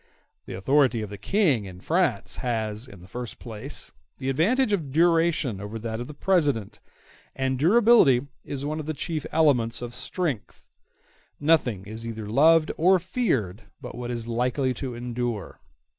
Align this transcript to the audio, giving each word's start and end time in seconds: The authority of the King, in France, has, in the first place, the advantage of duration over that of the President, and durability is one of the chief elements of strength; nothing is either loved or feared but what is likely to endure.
The 0.47 0.55
authority 0.55 1.03
of 1.03 1.11
the 1.11 1.17
King, 1.19 1.65
in 1.65 1.79
France, 1.79 2.37
has, 2.37 2.87
in 2.87 3.01
the 3.01 3.07
first 3.07 3.37
place, 3.37 3.91
the 4.17 4.29
advantage 4.31 4.73
of 4.73 4.89
duration 4.91 5.61
over 5.61 5.77
that 5.77 5.99
of 6.01 6.07
the 6.07 6.15
President, 6.15 6.79
and 7.35 7.59
durability 7.59 8.25
is 8.43 8.65
one 8.65 8.79
of 8.79 8.87
the 8.87 8.95
chief 8.95 9.27
elements 9.31 9.79
of 9.79 9.93
strength; 9.93 10.71
nothing 11.39 11.85
is 11.85 12.03
either 12.03 12.25
loved 12.27 12.71
or 12.77 12.97
feared 12.97 13.65
but 13.79 13.93
what 13.93 14.09
is 14.09 14.27
likely 14.27 14.73
to 14.73 14.95
endure. 14.95 15.59